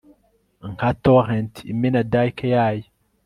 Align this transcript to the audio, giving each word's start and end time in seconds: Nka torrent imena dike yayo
Nka 0.71 0.89
torrent 1.03 1.53
imena 1.73 1.99
dike 2.13 2.45
yayo 2.55 2.87